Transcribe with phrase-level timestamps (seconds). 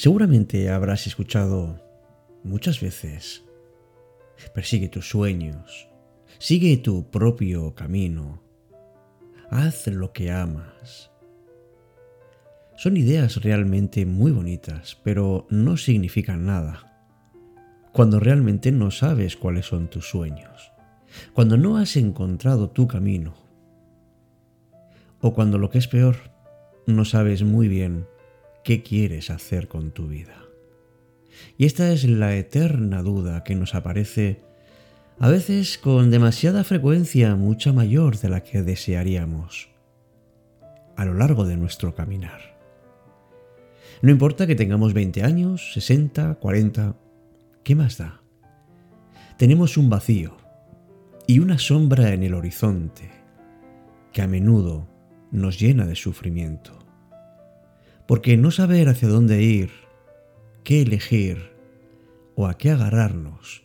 [0.00, 1.78] Seguramente habrás escuchado
[2.42, 3.44] muchas veces,
[4.54, 5.90] persigue tus sueños,
[6.38, 8.42] sigue tu propio camino,
[9.50, 11.10] haz lo que amas.
[12.78, 17.04] Son ideas realmente muy bonitas, pero no significan nada.
[17.92, 20.72] Cuando realmente no sabes cuáles son tus sueños,
[21.34, 23.34] cuando no has encontrado tu camino,
[25.20, 26.16] o cuando lo que es peor,
[26.86, 28.06] no sabes muy bien
[28.64, 30.44] qué quieres hacer con tu vida.
[31.56, 34.40] Y esta es la eterna duda que nos aparece
[35.18, 39.68] a veces con demasiada frecuencia, mucha mayor de la que desearíamos,
[40.96, 42.58] a lo largo de nuestro caminar.
[44.02, 46.96] No importa que tengamos 20 años, 60, 40,
[47.62, 48.22] ¿qué más da?
[49.36, 50.38] Tenemos un vacío
[51.26, 53.10] y una sombra en el horizonte
[54.12, 54.88] que a menudo
[55.30, 56.78] nos llena de sufrimiento
[58.10, 59.70] porque no saber hacia dónde ir,
[60.64, 61.52] qué elegir
[62.34, 63.62] o a qué agarrarnos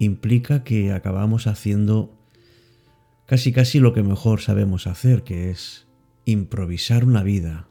[0.00, 2.18] implica que acabamos haciendo
[3.26, 5.86] casi casi lo que mejor sabemos hacer, que es
[6.24, 7.68] improvisar una vida,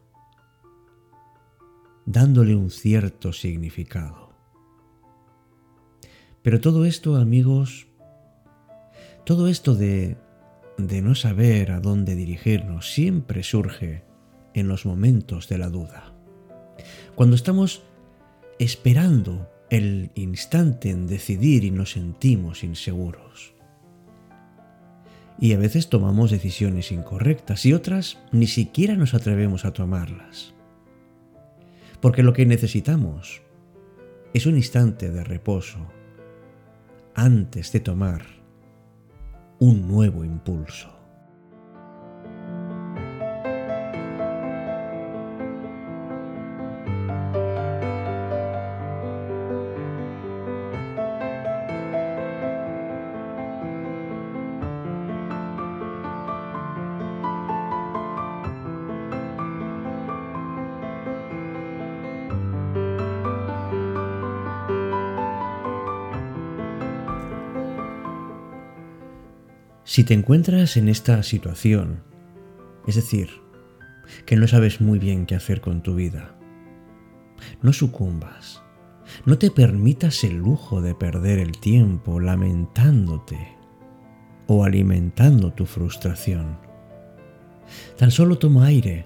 [2.05, 4.31] dándole un cierto significado.
[6.43, 7.87] Pero todo esto, amigos,
[9.25, 10.15] todo esto de,
[10.77, 14.12] de no saber a dónde dirigirnos siempre surge
[14.53, 16.13] en los momentos de la duda.
[17.15, 17.83] Cuando estamos
[18.59, 23.53] esperando el instante en decidir y nos sentimos inseguros.
[25.39, 30.53] Y a veces tomamos decisiones incorrectas y otras ni siquiera nos atrevemos a tomarlas.
[32.01, 33.41] Porque lo que necesitamos
[34.33, 35.79] es un instante de reposo
[37.15, 38.25] antes de tomar
[39.59, 41.02] un nuevo impulso.
[69.93, 72.01] Si te encuentras en esta situación,
[72.87, 73.29] es decir,
[74.25, 76.35] que no sabes muy bien qué hacer con tu vida,
[77.61, 78.63] no sucumbas,
[79.27, 83.37] no te permitas el lujo de perder el tiempo lamentándote
[84.47, 86.57] o alimentando tu frustración.
[87.95, 89.05] Tan solo toma aire,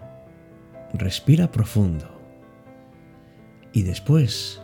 [0.94, 2.08] respira profundo
[3.74, 4.62] y después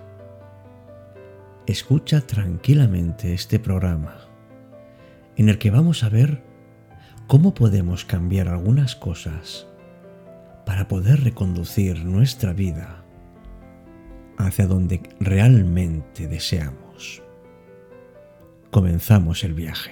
[1.68, 4.30] escucha tranquilamente este programa
[5.38, 6.44] en el que vamos a ver
[7.28, 9.68] cómo podemos cambiar algunas cosas
[10.66, 13.04] para poder reconducir nuestra vida
[14.38, 17.22] hacia donde realmente deseamos.
[18.72, 19.92] Comenzamos el viaje.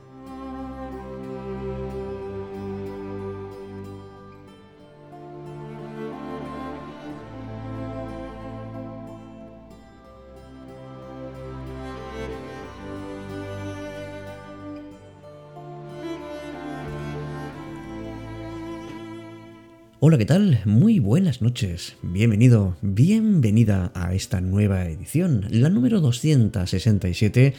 [20.03, 20.63] Hola, ¿qué tal?
[20.65, 21.95] Muy buenas noches.
[22.01, 27.53] Bienvenido, bienvenida a esta nueva edición, la número 267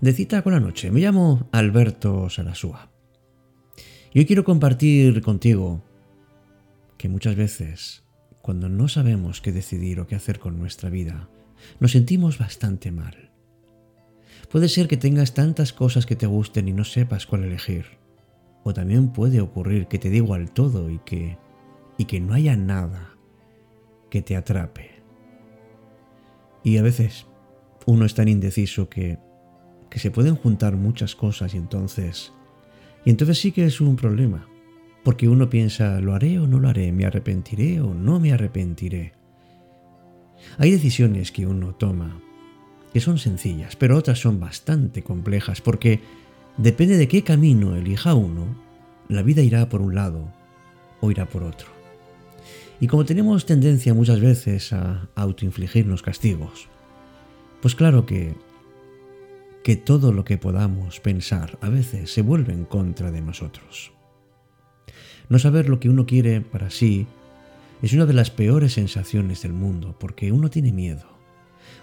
[0.00, 0.90] de Cita con la Noche.
[0.90, 2.90] Me llamo Alberto Sarasúa.
[4.12, 5.84] Y hoy quiero compartir contigo
[6.98, 8.02] que muchas veces,
[8.42, 11.28] cuando no sabemos qué decidir o qué hacer con nuestra vida,
[11.78, 13.30] nos sentimos bastante mal.
[14.50, 17.84] Puede ser que tengas tantas cosas que te gusten y no sepas cuál elegir.
[18.64, 21.38] O también puede ocurrir que te dé igual todo y que
[21.98, 23.14] y que no haya nada
[24.10, 25.02] que te atrape.
[26.62, 27.26] Y a veces
[27.86, 29.18] uno es tan indeciso que,
[29.90, 32.32] que se pueden juntar muchas cosas y entonces...
[33.04, 34.48] Y entonces sí que es un problema,
[35.02, 36.90] porque uno piensa, ¿lo haré o no lo haré?
[36.90, 39.12] ¿Me arrepentiré o no me arrepentiré?
[40.56, 42.20] Hay decisiones que uno toma
[42.94, 46.00] que son sencillas, pero otras son bastante complejas, porque
[46.56, 48.56] depende de qué camino elija uno,
[49.08, 50.32] la vida irá por un lado
[51.00, 51.73] o irá por otro.
[52.80, 56.68] Y como tenemos tendencia muchas veces a autoinfligirnos castigos,
[57.62, 58.34] pues claro que,
[59.62, 63.92] que todo lo que podamos pensar a veces se vuelve en contra de nosotros.
[65.28, 67.06] No saber lo que uno quiere para sí
[67.80, 71.06] es una de las peores sensaciones del mundo porque uno tiene miedo.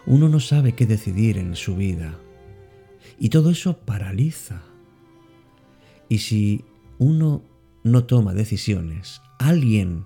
[0.05, 2.15] Uno no sabe qué decidir en su vida.
[3.19, 4.61] Y todo eso paraliza.
[6.09, 6.65] Y si
[6.97, 7.43] uno
[7.83, 10.05] no toma decisiones, alguien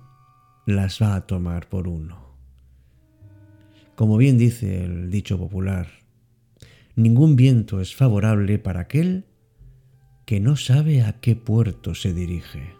[0.66, 2.26] las va a tomar por uno.
[3.94, 5.86] Como bien dice el dicho popular,
[6.96, 9.26] ningún viento es favorable para aquel
[10.26, 12.74] que no sabe a qué puerto se dirige.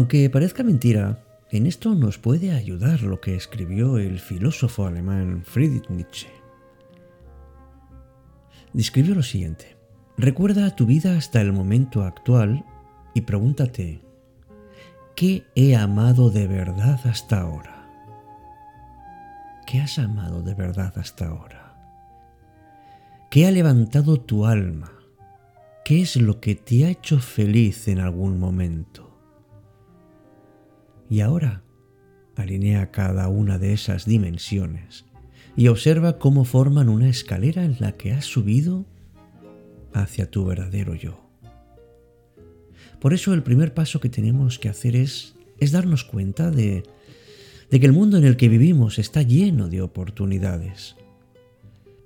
[0.00, 5.90] Aunque parezca mentira, en esto nos puede ayudar lo que escribió el filósofo alemán Friedrich
[5.90, 6.28] Nietzsche.
[8.72, 9.76] Describió lo siguiente.
[10.16, 12.64] Recuerda tu vida hasta el momento actual
[13.12, 14.00] y pregúntate,
[15.14, 17.86] ¿qué he amado de verdad hasta ahora?
[19.66, 21.76] ¿Qué has amado de verdad hasta ahora?
[23.30, 24.92] ¿Qué ha levantado tu alma?
[25.84, 29.09] ¿Qué es lo que te ha hecho feliz en algún momento?
[31.10, 31.64] Y ahora
[32.36, 35.04] alinea cada una de esas dimensiones
[35.56, 38.86] y observa cómo forman una escalera en la que has subido
[39.92, 41.20] hacia tu verdadero yo.
[43.00, 45.34] Por eso el primer paso que tenemos que hacer es,
[45.72, 46.84] darnos cuenta de,
[47.70, 50.96] de que el mundo en el que vivimos está lleno de oportunidades.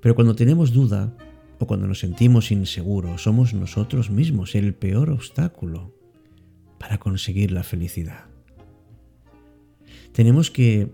[0.00, 1.14] Pero cuando tenemos duda
[1.58, 5.94] o cuando nos sentimos inseguros, somos nosotros mismos el peor obstáculo
[6.78, 8.33] para conseguir la felicidad
[10.14, 10.88] tenemos que,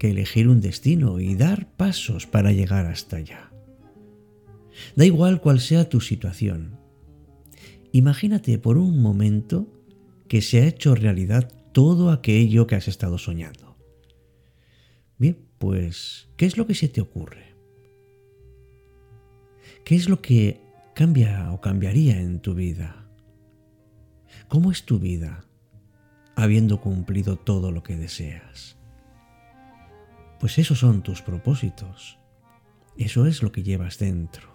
[0.00, 3.52] elegir un destino y dar pasos para llegar hasta allá.
[4.96, 6.76] Da igual cuál sea tu situación.
[7.92, 9.68] Imagínate por un momento
[10.26, 13.76] que se ha hecho realidad todo aquello que has estado soñando.
[15.18, 17.54] Bien, pues, ¿qué es lo que se te ocurre?
[19.84, 20.60] ¿Qué es lo que
[20.96, 23.08] cambia o cambiaría en tu vida?
[24.48, 25.44] ¿Cómo es tu vida?
[26.42, 28.76] Habiendo cumplido todo lo que deseas.
[30.40, 32.18] Pues esos son tus propósitos.
[32.98, 34.50] Eso es lo que llevas dentro.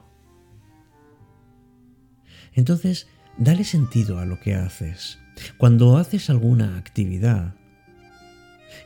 [2.52, 3.08] Entonces,
[3.38, 5.18] dale sentido a lo que haces.
[5.58, 7.56] Cuando haces alguna actividad,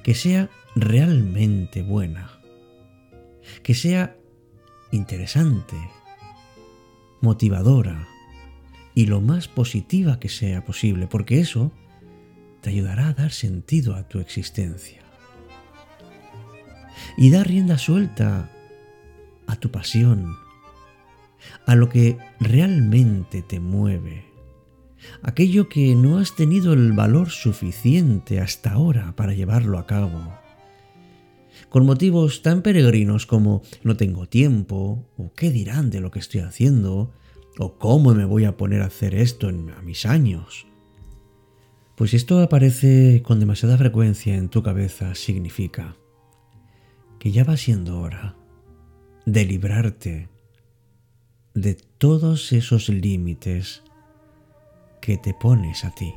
[0.03, 2.29] que sea realmente buena,
[3.63, 4.15] que sea
[4.91, 5.75] interesante,
[7.19, 8.07] motivadora
[8.93, 11.71] y lo más positiva que sea posible, porque eso
[12.61, 15.01] te ayudará a dar sentido a tu existencia.
[17.17, 18.49] Y dar rienda suelta
[19.47, 20.37] a tu pasión,
[21.65, 24.25] a lo que realmente te mueve,
[25.23, 30.37] aquello que no has tenido el valor suficiente hasta ahora para llevarlo a cabo.
[31.69, 36.41] Con motivos tan peregrinos como no tengo tiempo, o qué dirán de lo que estoy
[36.41, 37.11] haciendo,
[37.57, 40.70] o cómo me voy a poner a hacer esto a mis años.
[42.01, 45.95] Pues esto aparece con demasiada frecuencia en tu cabeza significa
[47.19, 48.35] que ya va siendo hora
[49.27, 50.27] de librarte
[51.53, 53.83] de todos esos límites
[54.99, 56.11] que te pones a ti.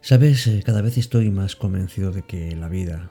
[0.00, 3.10] Sabes, eh, cada vez estoy más convencido de que la vida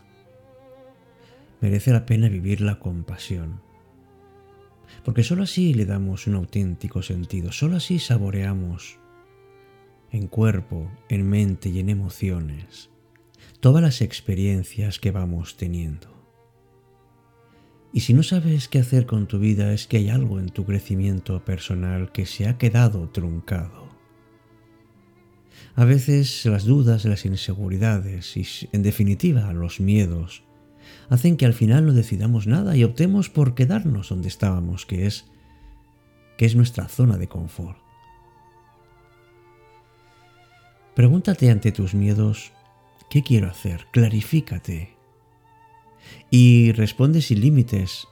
[1.62, 3.62] merece la pena vivirla con pasión.
[5.04, 8.98] Porque sólo así le damos un auténtico sentido, sólo así saboreamos
[10.12, 12.90] en cuerpo, en mente y en emociones
[13.60, 16.08] todas las experiencias que vamos teniendo.
[17.92, 20.66] Y si no sabes qué hacer con tu vida es que hay algo en tu
[20.66, 23.89] crecimiento personal que se ha quedado truncado.
[25.76, 30.44] A veces las dudas, las inseguridades y, en definitiva, los miedos
[31.10, 35.26] hacen que al final no decidamos nada y optemos por quedarnos donde estábamos, que es
[36.38, 37.78] que es nuestra zona de confort.
[40.96, 42.54] Pregúntate ante tus miedos,
[43.10, 43.88] ¿qué quiero hacer?
[43.92, 44.96] Clarifícate.
[46.30, 48.08] Y responde sin límites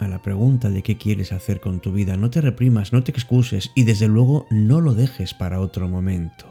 [0.00, 2.16] a la pregunta de qué quieres hacer con tu vida.
[2.16, 6.46] No te reprimas, no te excuses y desde luego no lo dejes para otro momento.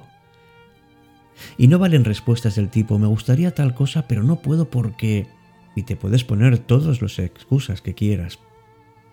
[1.57, 5.27] Y no valen respuestas del tipo me gustaría tal cosa pero no puedo porque...
[5.75, 8.37] Y te puedes poner todas las excusas que quieras,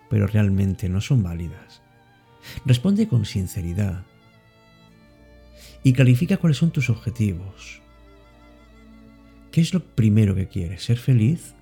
[0.09, 1.81] pero realmente no son válidas.
[2.65, 4.03] Responde con sinceridad
[5.83, 7.81] y califica cuáles son tus objetivos.
[9.51, 10.83] ¿Qué es lo primero que quieres?
[10.83, 11.55] ¿Ser feliz?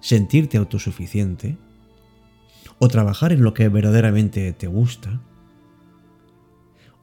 [0.00, 1.56] ¿Sentirte autosuficiente?
[2.78, 5.20] ¿O trabajar en lo que verdaderamente te gusta?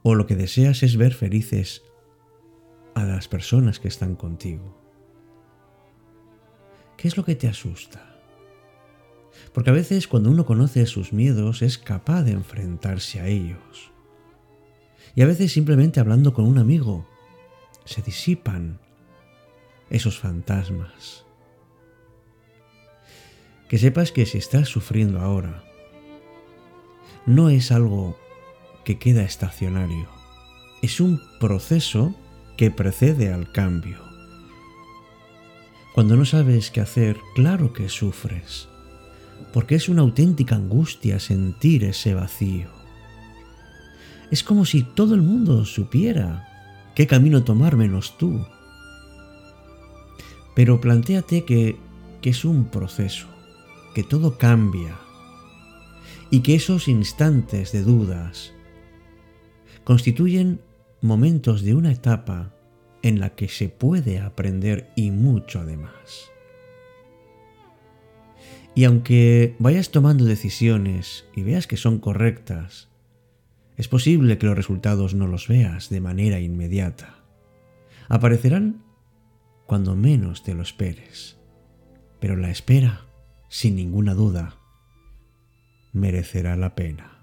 [0.03, 1.81] ¿O lo que deseas es ver felices
[2.95, 4.75] a las personas que están contigo?
[6.97, 8.15] ¿Qué es lo que te asusta?
[9.53, 13.91] Porque a veces cuando uno conoce sus miedos es capaz de enfrentarse a ellos.
[15.13, 17.05] Y a veces simplemente hablando con un amigo
[17.83, 18.79] se disipan
[19.89, 21.25] esos fantasmas.
[23.69, 25.63] Que sepas que si estás sufriendo ahora,
[27.25, 28.17] no es algo
[28.83, 30.07] que queda estacionario,
[30.81, 32.15] es un proceso
[32.57, 33.99] que precede al cambio.
[35.93, 38.67] Cuando no sabes qué hacer, claro que sufres,
[39.53, 42.69] porque es una auténtica angustia sentir ese vacío.
[44.31, 46.47] Es como si todo el mundo supiera
[46.95, 48.45] qué camino tomar menos tú.
[50.55, 51.77] Pero plantéate que,
[52.21, 53.27] que es un proceso,
[53.93, 54.97] que todo cambia
[56.29, 58.53] y que esos instantes de dudas
[59.83, 60.59] constituyen
[61.05, 62.53] momentos de una etapa
[63.01, 66.31] en la que se puede aprender y mucho además.
[68.73, 72.89] Y aunque vayas tomando decisiones y veas que son correctas,
[73.77, 77.19] es posible que los resultados no los veas de manera inmediata.
[78.09, 78.83] Aparecerán
[79.65, 81.37] cuando menos te lo esperes.
[82.19, 83.05] Pero la espera,
[83.49, 84.57] sin ninguna duda,
[85.93, 87.14] merecerá la pena.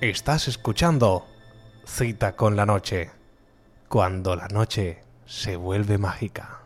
[0.00, 1.26] Estás escuchando
[1.84, 3.10] Cita con la Noche,
[3.88, 6.60] cuando la noche se vuelve mágica.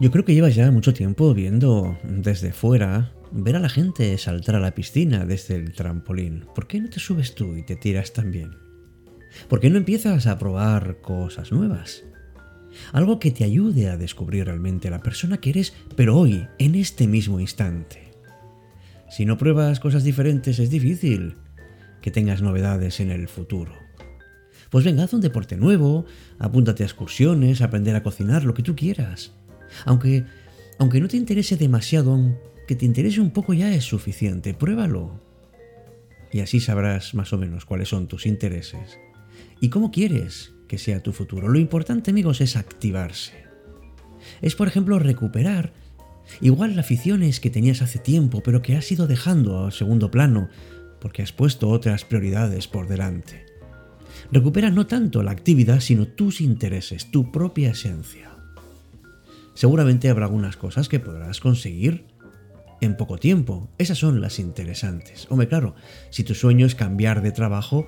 [0.00, 4.54] Yo creo que llevas ya mucho tiempo viendo desde fuera ver a la gente saltar
[4.54, 6.46] a la piscina desde el trampolín.
[6.54, 8.52] ¿Por qué no te subes tú y te tiras también?
[9.48, 12.04] ¿Por qué no empiezas a probar cosas nuevas?
[12.92, 17.08] Algo que te ayude a descubrir realmente la persona que eres, pero hoy, en este
[17.08, 18.12] mismo instante.
[19.10, 21.36] Si no pruebas cosas diferentes es difícil
[22.00, 23.72] que tengas novedades en el futuro.
[24.70, 26.06] Pues venga, haz un deporte nuevo,
[26.38, 29.32] apúntate a excursiones, aprender a cocinar, lo que tú quieras.
[29.84, 30.24] Aunque,
[30.78, 32.18] aunque no te interese demasiado,
[32.66, 35.20] que te interese un poco ya es suficiente, pruébalo.
[36.32, 38.98] Y así sabrás más o menos cuáles son tus intereses
[39.60, 41.48] y cómo quieres que sea tu futuro.
[41.48, 43.44] Lo importante, amigos, es activarse.
[44.40, 45.72] Es, por ejemplo, recuperar
[46.40, 50.48] igual las aficiones que tenías hace tiempo, pero que has ido dejando a segundo plano
[51.00, 53.44] porque has puesto otras prioridades por delante.
[54.32, 58.30] Recupera no tanto la actividad, sino tus intereses, tu propia esencia.
[59.54, 62.06] Seguramente habrá algunas cosas que podrás conseguir
[62.84, 63.68] en poco tiempo.
[63.78, 65.26] Esas son las interesantes.
[65.30, 65.74] Hombre, claro,
[66.10, 67.86] si tu sueño es cambiar de trabajo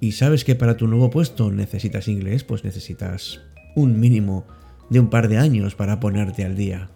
[0.00, 3.40] y sabes que para tu nuevo puesto necesitas inglés, pues necesitas
[3.74, 4.46] un mínimo
[4.90, 6.90] de un par de años para ponerte al día.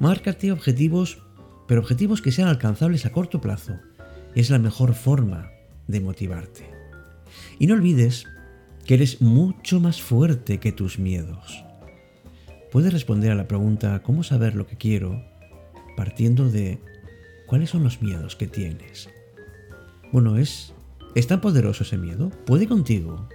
[0.00, 1.18] Márcate objetivos,
[1.66, 3.74] pero objetivos que sean alcanzables a corto plazo.
[4.34, 5.50] Es la mejor forma
[5.86, 6.66] de motivarte.
[7.58, 8.26] Y no olvides
[8.86, 11.64] que eres mucho más fuerte que tus miedos.
[12.70, 15.24] Puedes responder a la pregunta ¿cómo saber lo que quiero?
[15.98, 16.78] partiendo de
[17.44, 19.08] cuáles son los miedos que tienes.
[20.12, 20.72] Bueno, es,
[21.16, 22.30] ¿es tan poderoso ese miedo?
[22.46, 23.28] ¿Puede contigo?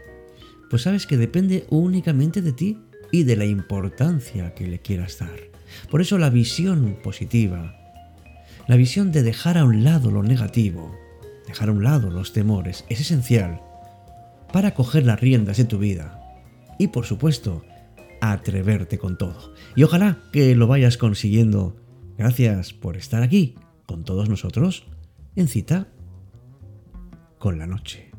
[0.69, 2.79] Pues sabes que depende únicamente de ti
[3.11, 5.37] y de la importancia que le quieras dar.
[5.91, 7.75] Por eso la visión positiva,
[8.69, 10.95] la visión de dejar a un lado lo negativo,
[11.45, 13.59] dejar a un lado los temores, es esencial
[14.53, 16.17] para coger las riendas de tu vida.
[16.79, 17.65] Y por supuesto,
[18.21, 19.53] atreverte con todo.
[19.75, 21.82] Y ojalá que lo vayas consiguiendo
[22.17, 23.55] Gracias por estar aquí
[23.85, 24.85] con todos nosotros
[25.35, 25.87] en cita
[27.39, 28.12] con la noche.